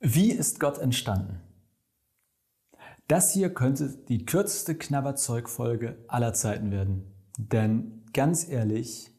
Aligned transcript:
Wie 0.00 0.30
ist 0.30 0.60
Gott 0.60 0.78
entstanden? 0.78 1.40
Das 3.08 3.32
hier 3.32 3.52
könnte 3.52 3.88
die 4.08 4.24
kürzeste 4.24 4.76
Knabberzeugfolge 4.76 5.98
aller 6.06 6.34
Zeiten 6.34 6.70
werden. 6.70 7.12
Denn 7.36 8.04
ganz 8.12 8.48
ehrlich, 8.48 9.10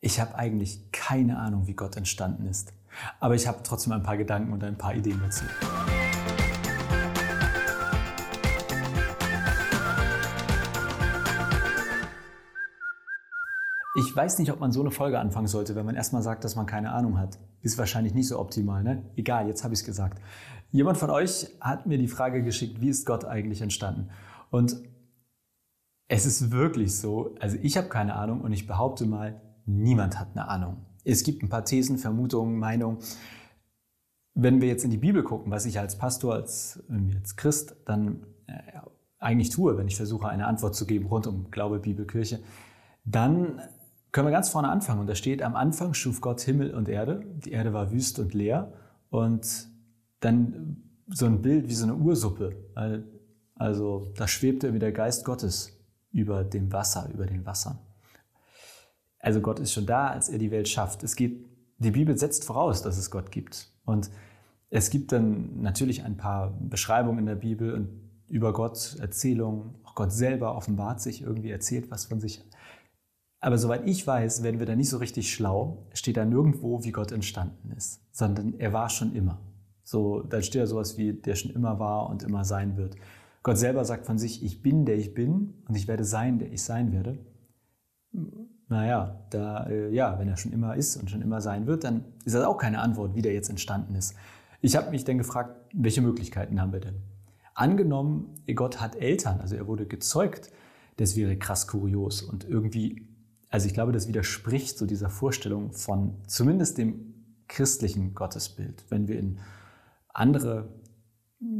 ich 0.00 0.20
habe 0.20 0.34
eigentlich 0.34 0.92
keine 0.92 1.38
Ahnung, 1.38 1.66
wie 1.68 1.74
Gott 1.74 1.96
entstanden 1.96 2.44
ist. 2.44 2.74
Aber 3.18 3.34
ich 3.34 3.46
habe 3.46 3.62
trotzdem 3.62 3.94
ein 3.94 4.02
paar 4.02 4.18
Gedanken 4.18 4.52
und 4.52 4.62
ein 4.62 4.76
paar 4.76 4.94
Ideen 4.94 5.20
dazu. 5.22 5.44
Ich 14.10 14.16
weiß 14.16 14.40
nicht, 14.40 14.50
ob 14.50 14.58
man 14.58 14.72
so 14.72 14.80
eine 14.80 14.90
Folge 14.90 15.20
anfangen 15.20 15.46
sollte, 15.46 15.76
wenn 15.76 15.86
man 15.86 15.94
erstmal 15.94 16.20
sagt, 16.20 16.42
dass 16.42 16.56
man 16.56 16.66
keine 16.66 16.90
Ahnung 16.90 17.16
hat. 17.16 17.38
Ist 17.62 17.78
wahrscheinlich 17.78 18.12
nicht 18.12 18.26
so 18.26 18.40
optimal, 18.40 18.82
ne? 18.82 19.04
Egal, 19.14 19.46
jetzt 19.46 19.62
habe 19.62 19.72
ich 19.72 19.80
es 19.80 19.86
gesagt. 19.86 20.20
Jemand 20.72 20.98
von 20.98 21.10
euch 21.10 21.46
hat 21.60 21.86
mir 21.86 21.96
die 21.96 22.08
Frage 22.08 22.42
geschickt, 22.42 22.80
wie 22.80 22.88
ist 22.88 23.06
Gott 23.06 23.24
eigentlich 23.24 23.62
entstanden? 23.62 24.10
Und 24.50 24.82
es 26.08 26.26
ist 26.26 26.50
wirklich 26.50 26.98
so, 26.98 27.36
also 27.38 27.56
ich 27.62 27.76
habe 27.76 27.88
keine 27.88 28.16
Ahnung 28.16 28.40
und 28.40 28.52
ich 28.52 28.66
behaupte 28.66 29.06
mal, 29.06 29.40
niemand 29.64 30.18
hat 30.18 30.30
eine 30.34 30.48
Ahnung. 30.48 30.78
Es 31.04 31.22
gibt 31.22 31.44
ein 31.44 31.48
paar 31.48 31.64
Thesen, 31.64 31.96
Vermutungen, 31.96 32.58
Meinungen. 32.58 32.98
Wenn 34.34 34.60
wir 34.60 34.66
jetzt 34.66 34.84
in 34.84 34.90
die 34.90 34.96
Bibel 34.96 35.22
gucken, 35.22 35.52
was 35.52 35.66
ich 35.66 35.78
als 35.78 35.96
Pastor, 35.96 36.34
als, 36.34 36.82
als 37.14 37.36
Christ 37.36 37.76
dann 37.84 38.26
äh, 38.48 38.54
eigentlich 39.20 39.50
tue, 39.50 39.78
wenn 39.78 39.86
ich 39.86 39.94
versuche, 39.94 40.28
eine 40.28 40.48
Antwort 40.48 40.74
zu 40.74 40.84
geben 40.84 41.06
rund 41.06 41.28
um 41.28 41.52
Glaube, 41.52 41.78
Bibel, 41.78 42.08
Kirche, 42.08 42.40
dann 43.04 43.60
können 44.12 44.26
wir 44.26 44.32
ganz 44.32 44.48
vorne 44.48 44.68
anfangen. 44.68 45.00
Und 45.00 45.06
da 45.06 45.14
steht, 45.14 45.42
am 45.42 45.56
Anfang 45.56 45.94
schuf 45.94 46.20
Gott 46.20 46.40
Himmel 46.40 46.74
und 46.74 46.88
Erde. 46.88 47.24
Die 47.44 47.52
Erde 47.52 47.72
war 47.72 47.92
wüst 47.92 48.18
und 48.18 48.34
leer. 48.34 48.72
Und 49.10 49.68
dann 50.20 50.82
so 51.08 51.26
ein 51.26 51.42
Bild 51.42 51.68
wie 51.68 51.74
so 51.74 51.84
eine 51.84 51.94
Ursuppe. 51.94 52.56
Also 53.54 54.12
da 54.16 54.28
schwebte 54.28 54.66
irgendwie 54.66 54.80
der 54.80 54.92
Geist 54.92 55.24
Gottes 55.24 55.76
über 56.12 56.44
dem 56.44 56.72
Wasser, 56.72 57.08
über 57.12 57.26
den 57.26 57.46
Wassern. 57.46 57.78
Also 59.18 59.40
Gott 59.40 59.60
ist 59.60 59.72
schon 59.72 59.86
da, 59.86 60.08
als 60.08 60.28
er 60.28 60.38
die 60.38 60.50
Welt 60.50 60.68
schafft. 60.68 61.02
Es 61.02 61.14
geht, 61.14 61.44
die 61.78 61.90
Bibel 61.90 62.16
setzt 62.16 62.44
voraus, 62.44 62.82
dass 62.82 62.96
es 62.96 63.10
Gott 63.10 63.30
gibt. 63.30 63.70
Und 63.84 64.10
es 64.70 64.90
gibt 64.90 65.12
dann 65.12 65.60
natürlich 65.60 66.04
ein 66.04 66.16
paar 66.16 66.56
Beschreibungen 66.60 67.18
in 67.18 67.26
der 67.26 67.34
Bibel 67.34 67.74
und 67.74 67.88
über 68.28 68.52
Gott, 68.52 68.96
Erzählungen. 69.00 69.74
Auch 69.84 69.94
Gott 69.94 70.12
selber 70.12 70.56
offenbart 70.56 71.00
sich 71.00 71.22
irgendwie, 71.22 71.50
erzählt 71.50 71.90
was 71.90 72.06
von 72.06 72.20
sich. 72.20 72.42
Aber 73.40 73.56
soweit 73.56 73.86
ich 73.86 74.06
weiß, 74.06 74.42
werden 74.42 74.60
wir 74.60 74.66
da 74.66 74.76
nicht 74.76 74.90
so 74.90 74.98
richtig 74.98 75.32
schlau, 75.32 75.86
steht 75.94 76.18
da 76.18 76.24
nirgendwo, 76.26 76.84
wie 76.84 76.92
Gott 76.92 77.10
entstanden 77.10 77.72
ist, 77.76 78.02
sondern 78.12 78.54
er 78.58 78.74
war 78.74 78.90
schon 78.90 79.14
immer. 79.14 79.40
So, 79.82 80.22
da 80.22 80.42
steht 80.42 80.60
ja 80.60 80.66
sowas 80.66 80.98
wie, 80.98 81.14
der 81.14 81.34
schon 81.34 81.50
immer 81.50 81.78
war 81.80 82.10
und 82.10 82.22
immer 82.22 82.44
sein 82.44 82.76
wird. 82.76 82.96
Gott 83.42 83.56
selber 83.56 83.84
sagt 83.86 84.04
von 84.04 84.18
sich, 84.18 84.44
ich 84.44 84.62
bin, 84.62 84.84
der 84.84 84.96
ich 84.96 85.14
bin 85.14 85.54
und 85.66 85.74
ich 85.74 85.88
werde 85.88 86.04
sein, 86.04 86.38
der 86.38 86.52
ich 86.52 86.62
sein 86.62 86.92
werde. 86.92 87.18
Naja, 88.68 89.24
da, 89.30 89.66
äh, 89.66 89.92
ja, 89.92 90.18
wenn 90.18 90.28
er 90.28 90.36
schon 90.36 90.52
immer 90.52 90.76
ist 90.76 90.96
und 90.96 91.10
schon 91.10 91.22
immer 91.22 91.40
sein 91.40 91.66
wird, 91.66 91.84
dann 91.84 92.04
ist 92.24 92.34
das 92.34 92.44
auch 92.44 92.58
keine 92.58 92.80
Antwort, 92.80 93.14
wie 93.14 93.22
der 93.22 93.32
jetzt 93.32 93.48
entstanden 93.48 93.94
ist. 93.94 94.14
Ich 94.60 94.76
habe 94.76 94.90
mich 94.90 95.04
dann 95.04 95.16
gefragt, 95.16 95.56
welche 95.72 96.02
Möglichkeiten 96.02 96.60
haben 96.60 96.72
wir 96.72 96.80
denn? 96.80 96.96
Angenommen, 97.54 98.34
Gott 98.54 98.80
hat 98.80 98.96
Eltern, 98.96 99.40
also 99.40 99.56
er 99.56 99.66
wurde 99.66 99.86
gezeugt, 99.86 100.50
das 100.98 101.16
wäre 101.16 101.36
krass 101.36 101.66
kurios 101.66 102.20
und 102.22 102.44
irgendwie 102.44 103.09
also 103.50 103.66
ich 103.66 103.74
glaube, 103.74 103.92
das 103.92 104.06
widerspricht 104.06 104.78
so 104.78 104.86
dieser 104.86 105.10
Vorstellung 105.10 105.72
von 105.72 106.14
zumindest 106.26 106.78
dem 106.78 107.14
christlichen 107.48 108.14
Gottesbild. 108.14 108.84
Wenn 108.88 109.08
wir 109.08 109.18
in 109.18 109.40
andere 110.08 110.68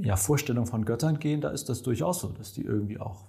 ja, 0.02 0.16
Vorstellungen 0.16 0.68
von 0.68 0.84
Göttern 0.84 1.18
gehen, 1.18 1.40
da 1.40 1.50
ist 1.50 1.68
das 1.68 1.82
durchaus 1.82 2.20
so, 2.20 2.28
dass 2.28 2.52
die 2.52 2.62
irgendwie 2.62 3.00
auch 3.00 3.26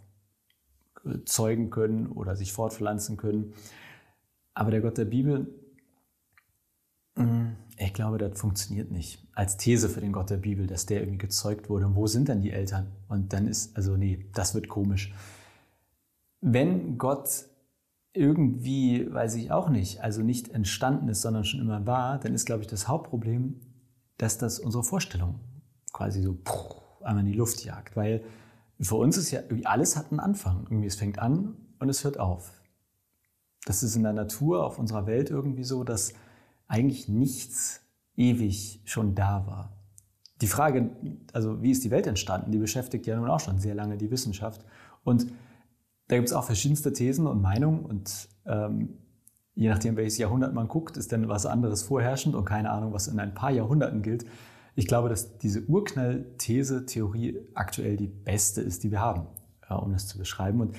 äh, 1.06 1.24
zeugen 1.26 1.72
können 1.72 2.08
oder 2.08 2.36
sich 2.36 2.54
fortpflanzen 2.54 3.18
können. 3.18 3.54
Aber 4.54 4.70
der 4.70 4.82
Gott 4.82 4.98
der 4.98 5.06
Bibel, 5.06 5.48
mm, 7.16 7.54
ich 7.78 7.94
glaube, 7.94 8.20
das 8.20 8.40
funktioniert 8.40 8.92
nicht. 8.92 9.26
Als 9.34 9.58
These 9.58 9.90
für 9.90 10.02
den 10.02 10.12
Gott 10.12 10.30
der 10.30 10.38
Bibel, 10.38 10.68
dass 10.68 10.86
der 10.86 11.00
irgendwie 11.00 11.18
gezeugt 11.18 11.68
wurde. 11.68 11.88
Und 11.88 11.96
wo 11.96 12.06
sind 12.06 12.28
denn 12.28 12.42
die 12.42 12.52
Eltern? 12.52 12.92
Und 13.08 13.34
dann 13.34 13.48
ist, 13.48 13.76
also 13.76 13.98
nee, 13.98 14.30
das 14.34 14.54
wird 14.54 14.68
komisch. 14.68 15.14
Wenn 16.42 17.00
Gott 17.00 17.46
irgendwie, 18.14 19.12
weiß 19.12 19.36
ich 19.36 19.52
auch 19.52 19.70
nicht, 19.70 20.02
also 20.02 20.22
nicht 20.22 20.50
entstanden 20.50 21.08
ist, 21.08 21.22
sondern 21.22 21.46
schon 21.46 21.62
immer 21.62 21.86
war, 21.86 22.20
dann 22.20 22.34
ist, 22.34 22.46
glaube 22.46 22.62
ich, 22.62 22.68
das 22.68 22.88
Hauptproblem, 22.88 23.62
dass 24.18 24.38
das 24.38 24.60
unsere 24.60 24.84
Vorstellung 24.84 25.40
quasi 25.94 26.22
so 26.22 26.38
einmal 27.04 27.26
in 27.26 27.32
die 27.32 27.38
Luft 27.38 27.64
jagt. 27.64 27.96
Weil 27.96 28.24
für 28.80 28.96
uns 28.96 29.18
ist 29.18 29.32
ja 29.32 29.42
alles 29.64 29.96
hat 29.96 30.12
einen 30.12 30.20
Anfang. 30.20 30.64
Irgendwie 30.64 30.88
es 30.88 30.96
fängt 30.96 31.20
an 31.20 31.56
und 31.80 31.90
es 31.90 32.04
hört 32.04 32.20
auf. 32.20 32.62
Das 33.66 33.84
ist 33.84 33.96
in 33.96 34.04
der 34.04 34.14
Natur, 34.14 34.66
auf 34.66 34.80
unserer 34.80 35.06
Welt 35.06 35.30
irgendwie 35.30 35.64
so, 35.64 35.84
dass 35.84 36.14
eigentlich 36.68 37.08
nichts 37.08 37.82
ewig 38.16 38.82
schon 38.86 39.16
da 39.16 39.46
war. 39.46 39.78
Die 40.42 40.48
Frage, 40.48 40.90
also 41.34 41.62
wie 41.62 41.72
ist 41.72 41.84
die 41.84 41.92
Welt 41.92 42.08
entstanden, 42.08 42.52
die 42.52 42.58
beschäftigt 42.58 43.06
ja 43.06 43.16
nun 43.16 43.30
auch 43.30 43.40
schon 43.40 43.60
sehr 43.60 43.76
lange 43.76 43.98
die 43.98 44.10
Wissenschaft. 44.10 44.66
Und 45.04 45.28
da 46.12 46.18
gibt 46.18 46.28
es 46.28 46.34
auch 46.34 46.44
verschiedenste 46.44 46.92
Thesen 46.92 47.26
und 47.26 47.42
Meinungen 47.42 47.86
und 47.86 48.28
ähm, 48.46 48.98
je 49.56 49.70
nachdem, 49.70 49.96
welches 49.96 50.18
Jahrhundert 50.18 50.54
man 50.54 50.68
guckt, 50.68 50.98
ist 50.98 51.14
dann 51.14 51.30
was 51.30 51.46
anderes 51.46 51.84
vorherrschend 51.84 52.36
und 52.36 52.44
keine 52.44 52.70
Ahnung, 52.70 52.92
was 52.92 53.08
in 53.08 53.18
ein 53.18 53.34
paar 53.34 53.52
Jahrhunderten 53.52 54.02
gilt. 54.02 54.26
Ich 54.76 54.88
glaube, 54.88 55.08
dass 55.08 55.38
diese 55.38 55.62
Urknall-These, 55.62 56.86
Theorie 56.86 57.40
aktuell 57.54 57.96
die 57.96 58.08
beste 58.08 58.60
ist, 58.60 58.84
die 58.84 58.92
wir 58.92 59.00
haben, 59.00 59.28
ja, 59.70 59.78
um 59.78 59.94
das 59.94 60.06
zu 60.06 60.18
beschreiben. 60.18 60.60
Und 60.60 60.76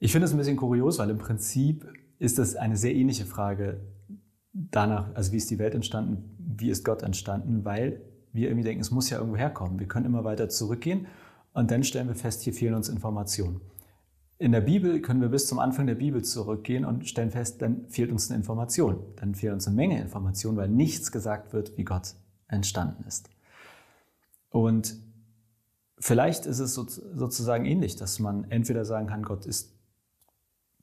ich 0.00 0.10
finde 0.10 0.24
es 0.24 0.32
ein 0.32 0.38
bisschen 0.38 0.56
kurios, 0.56 0.98
weil 0.98 1.10
im 1.10 1.18
Prinzip 1.18 1.86
ist 2.18 2.40
das 2.40 2.56
eine 2.56 2.76
sehr 2.76 2.96
ähnliche 2.96 3.26
Frage 3.26 3.80
danach, 4.52 5.14
also 5.14 5.30
wie 5.30 5.36
ist 5.36 5.52
die 5.52 5.60
Welt 5.60 5.76
entstanden, 5.76 6.36
wie 6.36 6.70
ist 6.70 6.84
Gott 6.84 7.04
entstanden, 7.04 7.64
weil 7.64 8.02
wir 8.32 8.48
irgendwie 8.48 8.64
denken, 8.64 8.80
es 8.80 8.90
muss 8.90 9.08
ja 9.08 9.18
irgendwo 9.18 9.36
herkommen. 9.36 9.78
Wir 9.78 9.86
können 9.86 10.06
immer 10.06 10.24
weiter 10.24 10.48
zurückgehen 10.48 11.06
und 11.52 11.70
dann 11.70 11.84
stellen 11.84 12.08
wir 12.08 12.16
fest, 12.16 12.42
hier 12.42 12.52
fehlen 12.52 12.74
uns 12.74 12.88
Informationen. 12.88 13.60
In 14.42 14.50
der 14.50 14.60
Bibel 14.60 15.00
können 15.00 15.20
wir 15.20 15.28
bis 15.28 15.46
zum 15.46 15.60
Anfang 15.60 15.86
der 15.86 15.94
Bibel 15.94 16.24
zurückgehen 16.24 16.84
und 16.84 17.06
stellen 17.06 17.30
fest, 17.30 17.62
dann 17.62 17.86
fehlt 17.88 18.10
uns 18.10 18.28
eine 18.28 18.38
Information. 18.38 18.98
Dann 19.14 19.36
fehlt 19.36 19.52
uns 19.52 19.68
eine 19.68 19.76
Menge 19.76 20.00
Information, 20.00 20.56
weil 20.56 20.68
nichts 20.68 21.12
gesagt 21.12 21.52
wird, 21.52 21.78
wie 21.78 21.84
Gott 21.84 22.16
entstanden 22.48 23.04
ist. 23.06 23.30
Und 24.50 24.96
vielleicht 25.96 26.46
ist 26.46 26.58
es 26.58 26.74
sozusagen 26.74 27.66
ähnlich, 27.66 27.94
dass 27.94 28.18
man 28.18 28.50
entweder 28.50 28.84
sagen 28.84 29.06
kann, 29.06 29.22
Gott 29.22 29.46
ist 29.46 29.76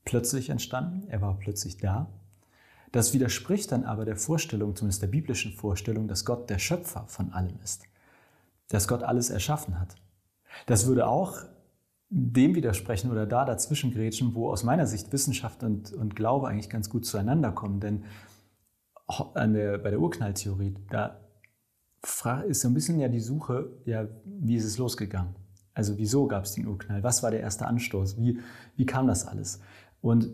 plötzlich 0.06 0.50
entstanden, 0.50 1.09
er 1.09 1.22
war 1.22 1.38
plötzlich 1.38 1.75
da. 1.75 2.08
Das 2.94 3.14
widerspricht 3.14 3.74
dann 3.74 3.84
aber 3.84 4.06
der 4.06 4.16
Vorstellung, 4.16 4.74
zumindest 4.78 5.02
der 5.02 5.08
biblischen 5.08 5.52
Vorstellung, 5.52 6.08
dass 6.08 6.24
Gott 6.24 6.50
der 6.50 6.59
Schöpfer 6.59 7.03
von 7.08 7.34
allem 7.34 7.59
ist, 7.62 7.84
dass 8.69 8.88
Gott 8.88 9.03
alles 9.03 9.30
erschaffen 9.30 9.81
hat. 9.81 9.98
Das 10.66 10.88
würde 10.88 11.08
auch 11.08 11.40
dem 12.09 12.56
widersprechen 12.56 13.12
oder 13.12 13.25
da 13.25 13.46
dazwischen 13.46 13.92
grätschen, 13.92 14.34
wo 14.34 14.50
aus 14.50 14.64
meiner 14.64 14.88
Sicht 14.88 15.12
Wissenschaft 15.14 15.64
und, 15.64 15.94
und 15.94 16.16
Glaube 16.16 16.47
eigentlich 16.47 16.70
ganz 16.70 16.90
gut 16.90 17.06
zueinander 17.06 17.52
kommen. 17.52 17.80
Denn 17.80 18.03
der, 19.36 19.78
bei 19.78 19.90
der 19.90 20.00
Urknalltheorie, 20.00 20.75
da 20.90 21.19
ist 22.48 22.62
so 22.62 22.68
ein 22.68 22.74
bisschen 22.74 23.00
ja 23.00 23.09
die 23.09 23.19
Suche, 23.19 23.72
ja, 23.86 24.08
wie 24.25 24.56
ist 24.56 24.66
es 24.66 24.78
losgegangen? 24.78 25.36
Also 25.74 25.98
wieso 25.98 26.28
gab 26.28 26.46
es 26.46 26.53
den 26.53 26.68
Urknall? 26.68 27.03
Was 27.03 27.22
war 27.24 27.31
der 27.31 27.42
erste 27.42 27.66
Anstoß? 27.66 28.18
Wie, 28.18 28.40
wie 28.75 28.86
kam 28.86 29.08
das 29.08 29.28
alles? 29.28 29.62
Und 30.02 30.30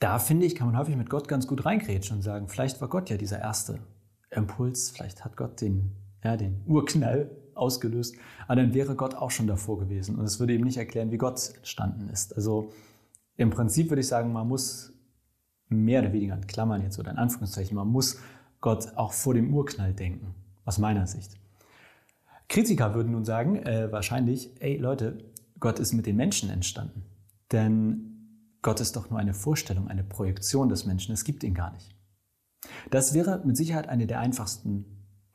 da 0.00 0.18
finde 0.18 0.44
ich, 0.44 0.54
kann 0.54 0.66
man 0.66 0.78
häufig 0.78 0.96
mit 0.96 1.08
Gott 1.08 1.28
ganz 1.28 1.46
gut 1.46 1.64
reingrätschen 1.64 2.16
und 2.16 2.22
sagen, 2.22 2.48
vielleicht 2.48 2.80
war 2.80 2.88
Gott 2.88 3.08
ja 3.10 3.16
dieser 3.16 3.38
erste 3.38 3.78
Impuls, 4.30 4.90
vielleicht 4.90 5.24
hat 5.24 5.36
Gott 5.36 5.60
den, 5.60 5.96
ja, 6.22 6.36
den 6.36 6.62
Urknall 6.66 7.30
ausgelöst, 7.56 8.16
aber 8.46 8.56
dann 8.56 8.74
wäre 8.74 8.94
Gott 8.94 9.14
auch 9.14 9.30
schon 9.30 9.46
davor 9.46 9.78
gewesen. 9.78 10.16
Und 10.16 10.24
es 10.24 10.40
würde 10.40 10.54
eben 10.54 10.64
nicht 10.64 10.76
erklären, 10.76 11.10
wie 11.10 11.18
Gott 11.18 11.52
entstanden 11.56 12.08
ist. 12.08 12.34
Also 12.34 12.72
im 13.36 13.50
Prinzip 13.50 13.90
würde 13.90 14.00
ich 14.00 14.08
sagen, 14.08 14.32
man 14.32 14.48
muss 14.48 14.92
mehr 15.68 16.02
oder 16.02 16.12
weniger 16.12 16.34
in 16.34 16.46
Klammern 16.46 16.82
jetzt 16.82 16.98
oder 16.98 17.10
in 17.10 17.18
Anführungszeichen, 17.18 17.76
man 17.76 17.88
muss 17.88 18.20
Gott 18.60 18.96
auch 18.96 19.12
vor 19.12 19.34
dem 19.34 19.52
Urknall 19.52 19.92
denken, 19.92 20.34
aus 20.64 20.78
meiner 20.78 21.06
Sicht. 21.06 21.36
Kritiker 22.48 22.94
würden 22.94 23.12
nun 23.12 23.24
sagen, 23.24 23.56
äh, 23.56 23.90
wahrscheinlich, 23.90 24.50
ey 24.60 24.76
Leute, 24.76 25.18
Gott 25.58 25.78
ist 25.78 25.92
mit 25.92 26.06
den 26.06 26.16
Menschen 26.16 26.50
entstanden. 26.50 27.02
Denn 27.52 28.14
Gott 28.62 28.80
ist 28.80 28.96
doch 28.96 29.10
nur 29.10 29.18
eine 29.18 29.34
Vorstellung, 29.34 29.88
eine 29.88 30.04
Projektion 30.04 30.68
des 30.68 30.86
Menschen. 30.86 31.12
Es 31.12 31.24
gibt 31.24 31.42
ihn 31.42 31.54
gar 31.54 31.72
nicht. 31.72 31.94
Das 32.90 33.14
wäre 33.14 33.42
mit 33.44 33.56
Sicherheit 33.56 33.88
eine 33.88 34.06
der 34.06 34.20
einfachsten 34.20 34.84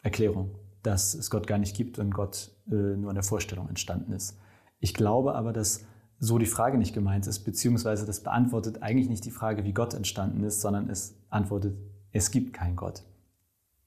Erklärungen 0.01 0.51
dass 0.84 1.14
es 1.14 1.30
Gott 1.30 1.48
gar 1.48 1.58
nicht 1.58 1.76
gibt 1.76 2.00
und 2.00 2.12
Gott 2.12 2.52
äh, 2.70 2.74
nur 2.74 3.12
in 3.12 3.16
der 3.16 3.24
Vorstellung 3.24 3.68
entstanden 3.70 4.14
ist. 4.14 4.38
Ich 4.80 4.94
glaube 4.94 5.36
aber, 5.36 5.54
dass 5.54 5.86
so 6.20 6.38
die 6.38 6.46
Frage 6.46 6.78
nicht 6.78 6.94
gemeint 6.94 7.28
ist, 7.28 7.40
beziehungsweise 7.40 8.06
das 8.06 8.22
beantwortet 8.22 8.81
eigentlich 8.81 9.10
nicht 9.10 9.26
die 9.26 9.31
Frage, 9.31 9.64
wie 9.64 9.74
Gott 9.74 9.94
entstanden 9.94 10.44
ist, 10.44 10.62
sondern 10.62 10.90
es 10.90 11.16
antwortet, 11.30 11.78
es 12.12 12.31
gibt 12.31 12.54
keinen 12.54 12.76
Gott. 12.76 13.04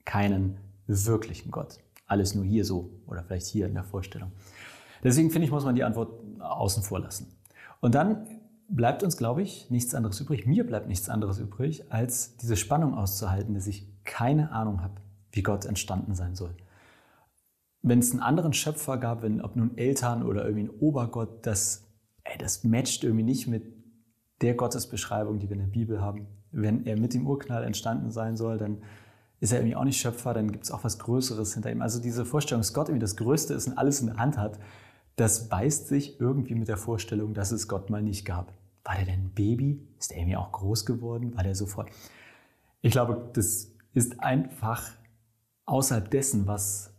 Keinen, 0.04 0.58
wirklichen 0.86 1.50
Gott. 1.50 1.78
Alles 2.06 2.34
nur 2.34 2.44
hier 2.44 2.64
so 2.64 2.90
oder 3.06 3.22
vielleicht 3.22 3.46
hier 3.46 3.66
in 3.66 3.74
der 3.74 3.84
Vorstellung. 3.84 4.32
Deswegen 5.02 5.30
finde 5.30 5.46
ich, 5.46 5.50
muss 5.50 5.64
man 5.64 5.74
die 5.74 5.84
Antwort 5.84 6.12
außen 6.40 6.82
vor 6.82 7.00
lassen. 7.00 7.26
Und 7.80 7.94
dann 7.94 8.26
bleibt 8.68 9.02
uns, 9.02 9.16
glaube 9.16 9.42
ich, 9.42 9.70
nichts 9.70 9.94
anderes 9.94 10.20
übrig. 10.20 10.46
Mir 10.46 10.66
bleibt 10.66 10.88
nichts 10.88 11.08
anderes 11.08 11.38
übrig, 11.38 11.90
als 11.92 12.36
diese 12.36 12.56
Spannung 12.56 12.94
auszuhalten, 12.94 13.54
dass 13.54 13.66
ich 13.66 13.86
keine 14.04 14.52
Ahnung 14.52 14.82
habe, 14.82 14.94
wie 15.32 15.42
Gott 15.42 15.64
entstanden 15.64 16.14
sein 16.14 16.34
soll. 16.34 16.54
Wenn 17.82 17.98
es 17.98 18.12
einen 18.12 18.20
anderen 18.20 18.52
Schöpfer 18.52 18.96
gab, 18.98 19.22
wenn, 19.22 19.40
ob 19.40 19.56
nun 19.56 19.76
Eltern 19.76 20.22
oder 20.22 20.44
irgendwie 20.44 20.64
ein 20.64 20.70
Obergott, 20.70 21.44
das, 21.46 21.84
ey, 22.24 22.38
das 22.38 22.64
matcht 22.64 23.02
irgendwie 23.02 23.24
nicht 23.24 23.48
mit 23.48 23.64
der 24.40 24.54
Gottesbeschreibung, 24.54 25.38
die 25.38 25.48
wir 25.48 25.56
in 25.56 25.62
der 25.62 25.66
Bibel 25.66 26.00
haben. 26.00 26.26
Wenn 26.50 26.84
er 26.86 26.98
mit 26.98 27.14
dem 27.14 27.26
Urknall 27.26 27.64
entstanden 27.64 28.10
sein 28.10 28.36
soll, 28.36 28.58
dann 28.58 28.82
ist 29.40 29.52
er 29.52 29.58
irgendwie 29.58 29.76
auch 29.76 29.84
nicht 29.84 30.00
Schöpfer, 30.00 30.34
dann 30.34 30.52
gibt 30.52 30.64
es 30.64 30.70
auch 30.70 30.84
was 30.84 30.98
Größeres 30.98 31.54
hinter 31.54 31.72
ihm. 31.72 31.82
Also 31.82 32.00
diese 32.00 32.24
Vorstellung, 32.24 32.60
dass 32.60 32.74
Gott 32.74 32.88
irgendwie 32.88 33.00
das 33.00 33.16
Größte 33.16 33.54
ist 33.54 33.66
und 33.66 33.78
alles 33.78 34.00
in 34.00 34.06
der 34.06 34.16
Hand 34.18 34.38
hat, 34.38 34.58
das 35.16 35.48
beißt 35.48 35.88
sich 35.88 36.20
irgendwie 36.20 36.54
mit 36.54 36.68
der 36.68 36.76
Vorstellung, 36.76 37.34
dass 37.34 37.50
es 37.50 37.66
Gott 37.68 37.90
mal 37.90 38.02
nicht 38.02 38.24
gab. 38.24 38.52
War 38.84 38.96
der 38.96 39.06
denn 39.06 39.24
ein 39.26 39.34
Baby? 39.34 39.86
Ist 39.98 40.10
der 40.10 40.18
irgendwie 40.18 40.36
auch 40.36 40.52
groß 40.52 40.86
geworden? 40.86 41.34
War 41.34 41.42
der 41.42 41.54
sofort? 41.54 41.90
Ich 42.80 42.92
glaube, 42.92 43.30
das 43.32 43.72
ist 43.94 44.20
einfach 44.20 44.90
außerhalb 45.66 46.10
dessen, 46.10 46.46
was 46.46 46.91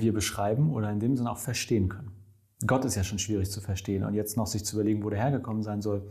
wir 0.00 0.12
beschreiben 0.12 0.72
oder 0.72 0.90
in 0.90 1.00
dem 1.00 1.16
Sinne 1.16 1.30
auch 1.30 1.38
verstehen 1.38 1.88
können. 1.88 2.12
Gott 2.66 2.84
ist 2.84 2.96
ja 2.96 3.04
schon 3.04 3.18
schwierig 3.18 3.50
zu 3.50 3.60
verstehen 3.60 4.04
und 4.04 4.14
jetzt 4.14 4.36
noch 4.36 4.46
sich 4.46 4.64
zu 4.64 4.76
überlegen, 4.76 5.02
wo 5.04 5.10
der 5.10 5.20
hergekommen 5.20 5.62
sein 5.62 5.80
soll. 5.80 6.08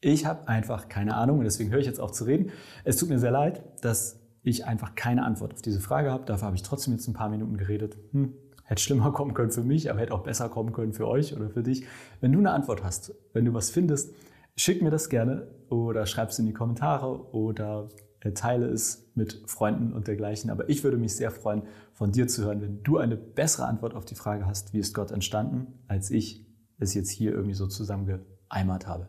Ich 0.00 0.26
habe 0.26 0.48
einfach 0.48 0.88
keine 0.88 1.14
Ahnung 1.14 1.38
und 1.38 1.44
deswegen 1.44 1.70
höre 1.70 1.80
ich 1.80 1.86
jetzt 1.86 2.00
auf 2.00 2.12
zu 2.12 2.24
reden. 2.24 2.50
Es 2.84 2.96
tut 2.96 3.08
mir 3.08 3.18
sehr 3.18 3.30
leid, 3.30 3.62
dass 3.82 4.20
ich 4.42 4.66
einfach 4.66 4.94
keine 4.94 5.24
Antwort 5.24 5.52
auf 5.52 5.62
diese 5.62 5.80
Frage 5.80 6.10
habe. 6.10 6.24
Dafür 6.24 6.46
habe 6.46 6.56
ich 6.56 6.62
trotzdem 6.62 6.92
jetzt 6.92 7.06
ein 7.08 7.14
paar 7.14 7.28
Minuten 7.28 7.56
geredet. 7.56 7.96
Hm, 8.12 8.34
hätte 8.64 8.82
schlimmer 8.82 9.12
kommen 9.12 9.34
können 9.34 9.50
für 9.50 9.62
mich, 9.62 9.90
aber 9.90 10.00
hätte 10.00 10.14
auch 10.14 10.22
besser 10.22 10.48
kommen 10.48 10.72
können 10.72 10.92
für 10.92 11.06
euch 11.06 11.36
oder 11.36 11.50
für 11.50 11.62
dich. 11.62 11.86
Wenn 12.20 12.32
du 12.32 12.38
eine 12.38 12.52
Antwort 12.52 12.82
hast, 12.82 13.14
wenn 13.32 13.44
du 13.44 13.54
was 13.54 13.70
findest, 13.70 14.14
schick 14.56 14.82
mir 14.82 14.90
das 14.90 15.08
gerne 15.08 15.48
oder 15.68 16.06
schreib 16.06 16.30
es 16.30 16.38
in 16.38 16.46
die 16.46 16.52
Kommentare 16.52 17.32
oder 17.32 17.88
äh, 17.88 18.11
teile 18.30 18.66
es 18.66 19.10
mit 19.14 19.42
Freunden 19.46 19.92
und 19.92 20.06
dergleichen. 20.06 20.50
Aber 20.50 20.68
ich 20.68 20.84
würde 20.84 20.96
mich 20.96 21.16
sehr 21.16 21.30
freuen, 21.30 21.62
von 21.92 22.12
dir 22.12 22.28
zu 22.28 22.44
hören, 22.44 22.60
wenn 22.62 22.82
du 22.82 22.98
eine 22.98 23.16
bessere 23.16 23.66
Antwort 23.66 23.94
auf 23.94 24.04
die 24.04 24.14
Frage 24.14 24.46
hast, 24.46 24.72
wie 24.72 24.78
ist 24.78 24.94
Gott 24.94 25.10
entstanden, 25.10 25.78
als 25.88 26.10
ich 26.10 26.46
es 26.78 26.94
jetzt 26.94 27.10
hier 27.10 27.32
irgendwie 27.32 27.54
so 27.54 27.66
zusammengeeimert 27.66 28.86
habe. 28.86 29.08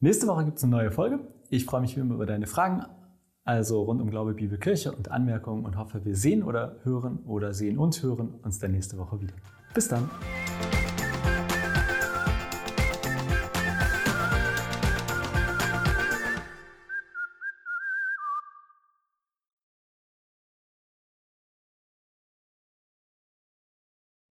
Nächste 0.00 0.26
Woche 0.26 0.44
gibt 0.44 0.58
es 0.58 0.64
eine 0.64 0.72
neue 0.72 0.90
Folge. 0.90 1.20
Ich 1.48 1.64
freue 1.64 1.80
mich 1.80 1.96
wie 1.96 2.00
immer 2.00 2.14
über 2.14 2.26
deine 2.26 2.46
Fragen, 2.46 2.84
also 3.44 3.82
rund 3.82 4.02
um 4.02 4.10
Glaube, 4.10 4.34
Bibel, 4.34 4.58
Kirche 4.58 4.92
und 4.92 5.10
Anmerkungen 5.10 5.64
und 5.64 5.78
hoffe, 5.78 6.04
wir 6.04 6.16
sehen 6.16 6.42
oder 6.42 6.76
hören 6.82 7.20
oder 7.24 7.54
sehen 7.54 7.78
und 7.78 8.02
hören 8.02 8.34
uns 8.42 8.58
dann 8.58 8.72
nächste 8.72 8.98
Woche 8.98 9.20
wieder. 9.20 9.34
Bis 9.72 9.88
dann! 9.88 10.10